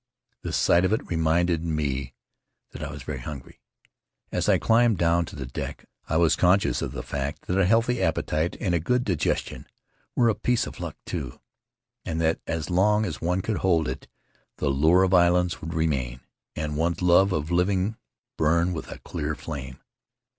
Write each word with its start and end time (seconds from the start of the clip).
The 0.41 0.51
sight 0.51 0.83
of 0.83 0.93
it 0.93 1.05
reminded 1.11 1.63
me 1.63 2.15
that 2.71 2.81
I 2.81 2.89
was 2.89 3.03
very 3.03 3.19
hungry. 3.19 3.61
As 4.31 4.49
I 4.49 4.57
climbed 4.57 4.97
down 4.97 5.25
to 5.25 5.35
the 5.35 5.45
deck 5.45 5.85
I 6.09 6.17
was 6.17 6.35
conscious 6.35 6.81
of 6.81 6.91
the 6.91 7.03
fact 7.03 7.43
that 7.43 7.59
a 7.59 7.67
healthy 7.67 8.01
appetite 8.01 8.57
and 8.59 8.73
a 8.73 8.79
good 8.79 9.03
digestion 9.03 9.67
were 10.15 10.27
a 10.27 10.33
piece 10.33 10.65
of 10.65 10.79
luck, 10.79 10.97
too, 11.05 11.39
and 12.03 12.19
that 12.19 12.39
as 12.47 12.71
long 12.71 13.05
as 13.05 13.21
one 13.21 13.43
could 13.43 13.57
hold 13.57 13.87
it 13.87 14.07
the 14.57 14.69
lure 14.69 15.03
of 15.03 15.13
islands 15.13 15.61
would 15.61 15.75
remain, 15.75 16.21
and 16.55 16.77
one's 16.77 17.03
love 17.03 17.31
of 17.31 17.51
living 17.51 17.95
burn 18.37 18.73
with 18.73 18.89
a 18.89 18.97
clear 18.97 19.35
flame. 19.35 19.81